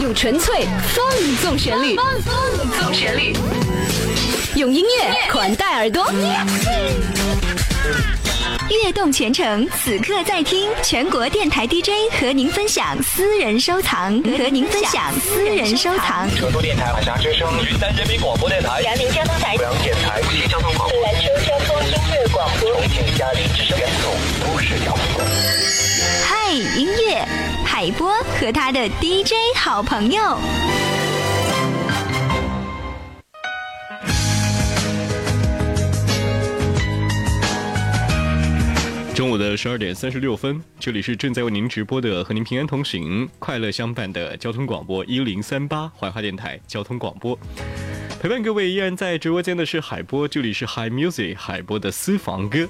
[0.00, 1.04] 用纯粹放
[1.42, 2.06] 纵旋律，放
[2.80, 3.36] 纵旋律，
[4.54, 6.10] 用音乐款待耳朵。
[8.70, 16.34] 悦动全程，此刻在听全国电台 DJ 和您分享私人收藏，和您分享私人收藏。
[16.34, 25.26] 成都电台海峡之声，云南人民广播电台，辽宁交通台，贵阳电台，无锡交通广播，兰州交通音乐广播，重庆嘉陵之声，联动都市摇滚。
[26.24, 27.26] 嗨，音乐，
[27.80, 30.20] 海波和他的 DJ 好朋友。
[39.14, 47.34] 中午的十二点三十六分，这里是正在为您直播的和您平安同行、快乐相伴的交通广播一零三八怀化电台交通广播。
[48.20, 52.68] 陪伴各位依然在直播间的是海波，这里是 High Music 海波的私房歌。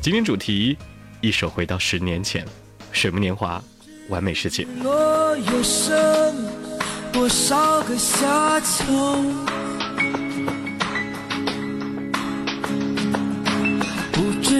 [0.00, 0.76] 今天主题：
[1.20, 2.44] 一首回到十年前，
[2.90, 3.62] 水木年华，
[4.10, 4.66] 完美世界。
[4.82, 5.88] 落又剩
[7.12, 8.84] 多少个夏秋？
[14.12, 14.52] 不知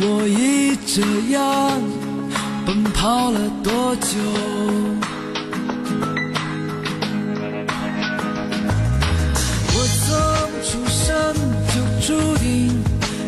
[0.00, 1.00] 我已这
[1.32, 1.80] 样
[2.66, 4.18] 奔跑了多久。
[9.74, 10.06] 我从
[10.64, 11.32] 出生
[11.68, 11.74] 就
[12.04, 12.82] 注定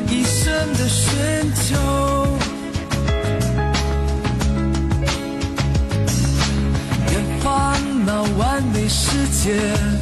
[0.08, 1.08] 一生的寻
[1.54, 1.99] 求。
[8.90, 9.99] 世界。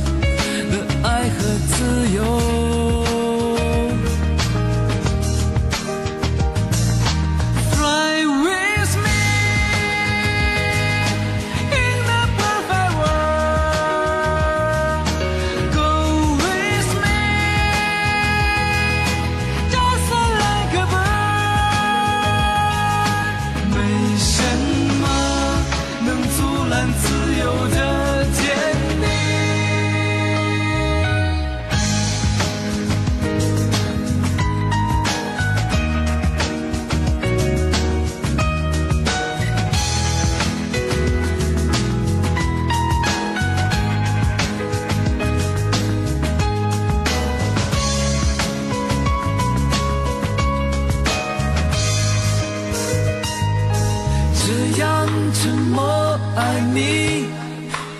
[55.33, 57.27] 沉默爱你，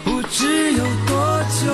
[0.05, 1.73] 不知有多久。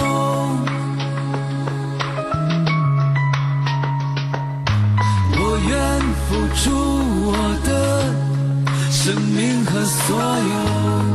[5.37, 5.73] 我愿
[6.27, 6.63] 付出
[7.27, 7.33] 我
[7.65, 7.71] 的
[8.91, 11.14] 生命和所有。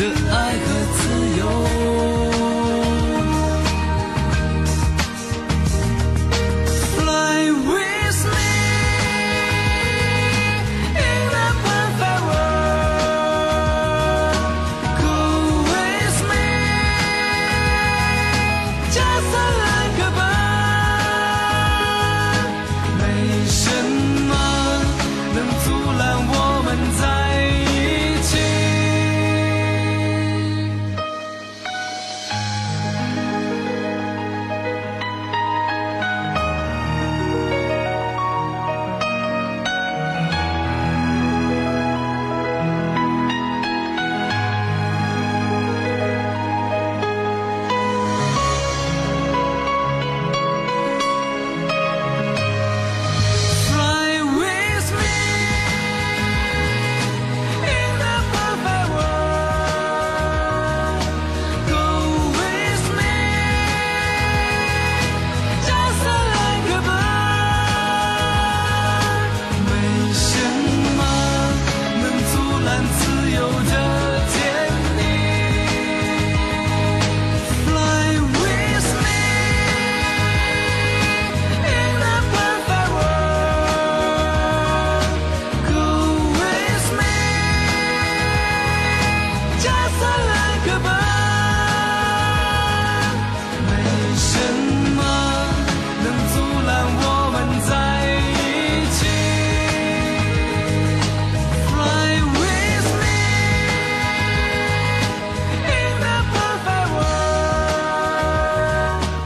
[0.00, 0.69] 的爱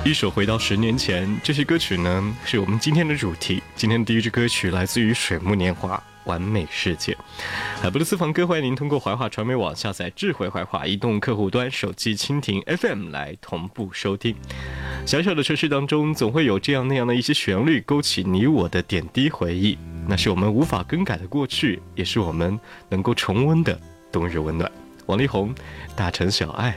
[0.04, 3.62] 一首回到十年前，这些歌曲呢是我们今天的主题。
[3.74, 7.16] 今天的第一支歌曲来自于水木年华，完美世界。
[7.80, 14.36] 海波的私房歌，欢迎您通过怀化传媒网下载智慧怀化移动客户端、手机蜻蜓 FM 来同步收听。
[15.06, 19.78] 小小的城市当中，总会有这样那样的一些旋律，勾起你我的点滴回忆。
[20.06, 22.60] 那是我们无法更改的过去，也是我们
[22.90, 23.80] 能够重温的
[24.12, 24.70] 冬日温暖。
[25.06, 25.54] 王力宏，
[25.96, 26.76] 《大城小爱》。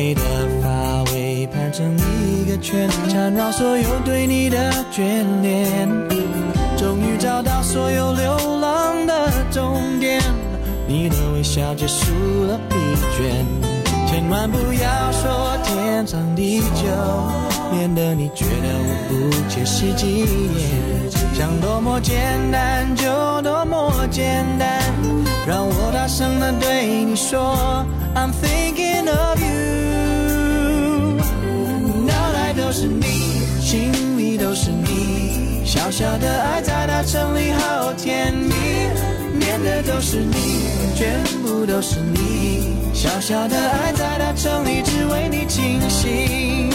[0.00, 0.22] 乌黑的
[0.62, 5.02] 发尾盘成一个圈，缠绕所有对你的眷
[5.42, 5.86] 恋。
[6.78, 10.22] 终于找到所有流浪的终点，
[10.88, 12.14] 你的微笑结束
[12.46, 12.76] 了疲
[13.14, 13.59] 倦。
[14.20, 16.84] 千万不要说天长地久，
[17.72, 20.26] 免得你觉得我不切实际。
[21.32, 22.20] 想多么简
[22.52, 24.78] 单就多么简单，
[25.48, 27.56] 让我大声的对你说
[28.14, 29.48] ，I'm thinking of you。
[32.06, 33.06] 脑袋都是你，
[33.58, 38.34] 心里都是你，小小的爱在大城里好甜
[39.62, 46.70] 的都是你，全部都是你，小小的爱在大城里只为你倾心。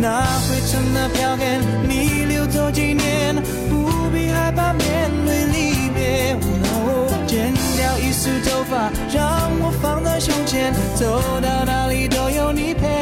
[0.00, 3.34] 那灰尘的票根，你留作纪念，
[3.68, 6.36] 不必害怕面对离别。
[6.64, 13.01] 哦，剪掉一束头发，让我放在胸前，走到哪里都有你陪，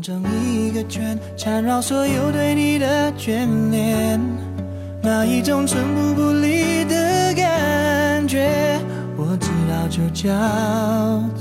[0.00, 4.18] 尾盘成一个圈，缠绕所有对你的眷恋。
[5.02, 8.80] 那一种寸步不离的感觉，
[9.16, 10.30] 我知道就叫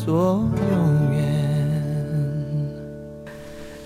[0.06, 1.20] 做永远。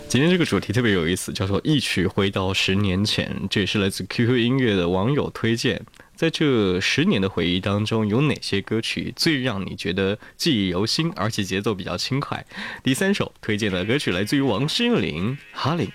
[0.08, 5.82] 今天这个主题特别有意思，叫做“一曲回到十年前”，这也是来自 QQ 音乐的网友推荐。
[6.16, 12.46] 在这十年的回忆当中，有哪些歌曲最让你觉得记忆犹新，而且节奏比较轻快？
[12.84, 15.88] 第三首推荐的歌曲来自于王心凌，《哈林》。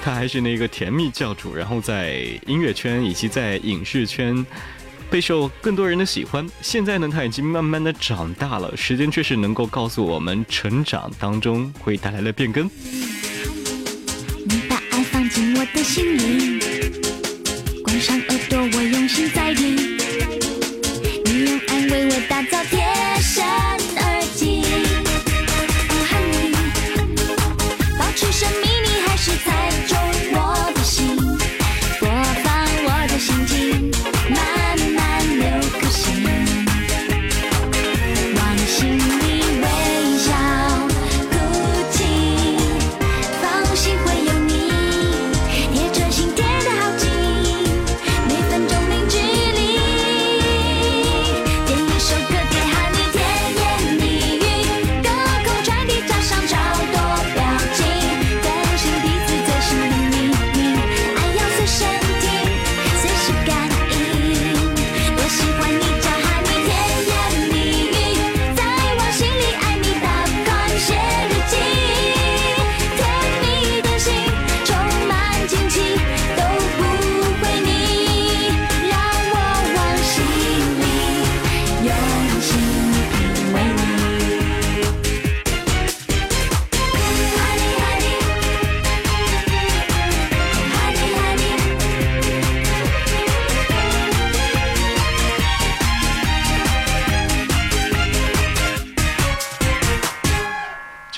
[0.00, 4.44] 他还是那个甜蜜教主，然后在音乐圈以及在影视圈
[5.10, 6.48] 备受更多人的喜欢。
[6.60, 12.66] 现在呢，他已经慢慢的长大了，时间确实能够告诉我们成长当中会带来的变更。
[14.44, 16.60] 你把爱放进我的心里，
[17.82, 19.77] 关上耳朵，我用心在听。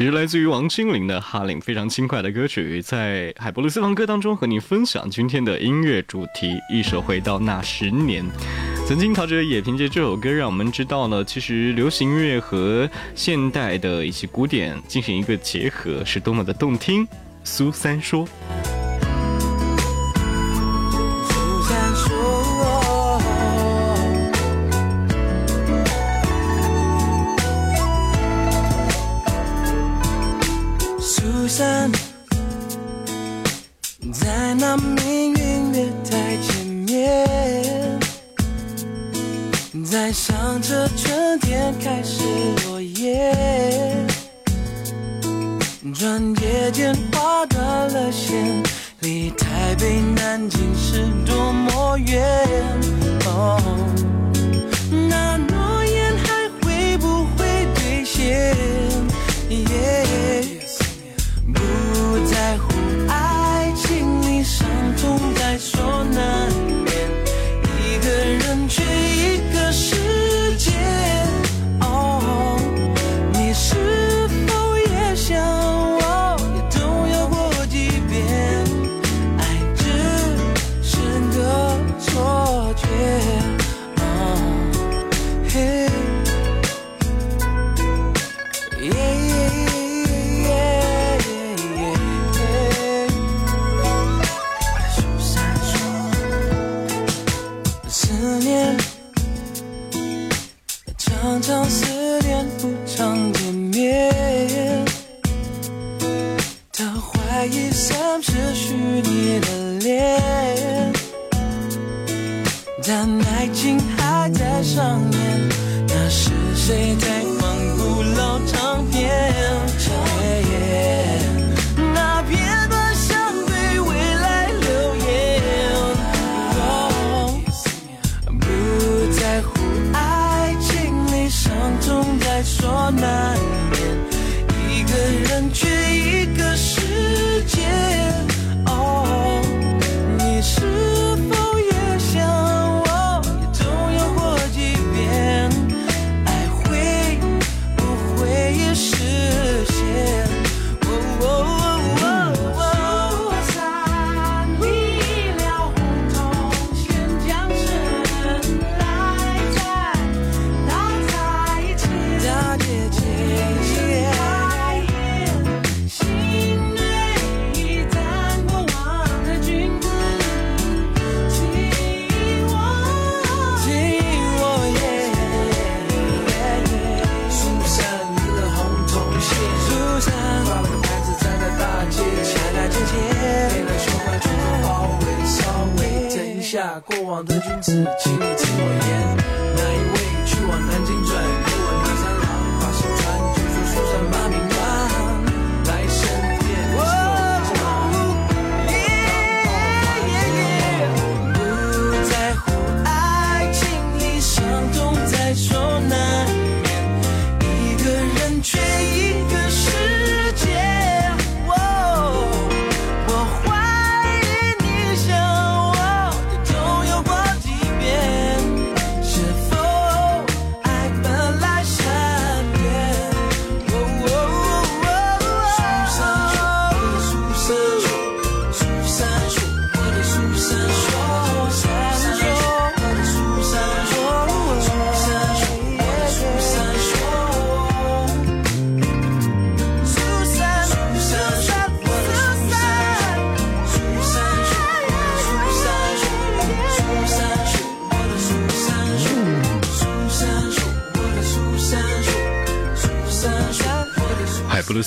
[0.01, 8.25] 其实来自于王心凌的哈林非常轻快的歌曲，在海波路斯房歌当中和你分享今天的音乐主题，一首回到那十年，
[8.89, 17.07] 曾经陶喆也凭借这首歌让我们知道了其实流行音乐和现代的一些古典进行一个结合是多么的动听，
[17.45, 18.27] 苏三说。
[41.91, 42.23] 开始
[42.65, 43.35] 落叶。
[45.93, 47.61] 转眼间划断
[47.93, 48.63] 了线
[49.01, 52.30] 离台北南京是多么远。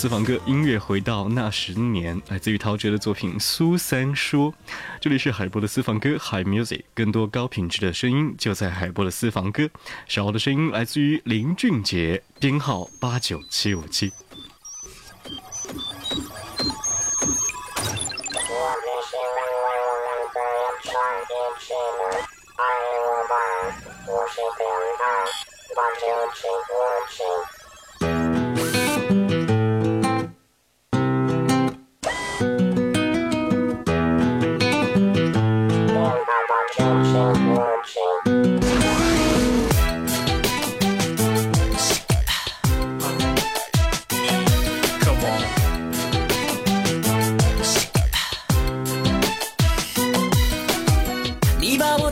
[0.03, 4.51] 私房歌，音乐回到那十年，来自于陶喆的作品《苏三说》。
[4.99, 9.69] 这里是海波的私房歌，Hi Music，更多高品质的声音就在海波的私房歌。
[10.05, 14.11] 小的声音来自于林俊杰，编号八九七五七。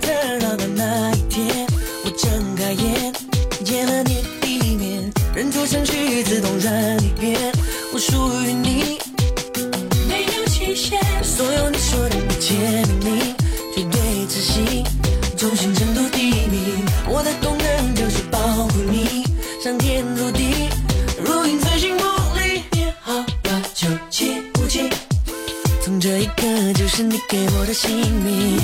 [0.02, 1.68] 你把我等到的那一天，
[2.04, 3.14] 我睁开眼，
[3.64, 7.38] 见了你的一面，认出程序自动转一遍，
[7.94, 8.98] 我属于你，
[10.08, 11.00] 没有期限。
[11.24, 12.56] 所有你说的一切
[13.04, 13.36] 命令，
[13.76, 14.84] 绝对执行，
[15.38, 16.86] 忠心程度第一名。
[17.08, 19.24] 我的功能就是保护你，
[19.64, 20.70] 上天入地，
[21.24, 22.04] 如影随形不
[22.40, 22.62] 离。
[22.72, 24.90] 编号八九七五七。
[25.84, 27.90] 从这一刻就是你给我的姓
[28.24, 28.61] 名，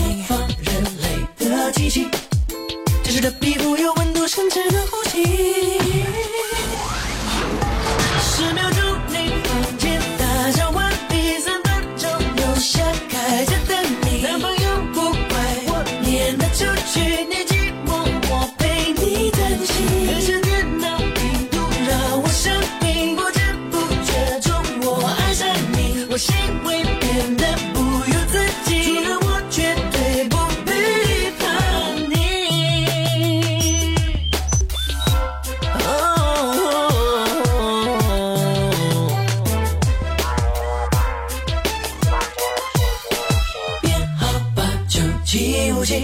[45.37, 46.01] 九七五七，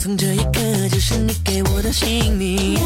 [0.00, 2.76] 从这一刻就是你给我的姓名，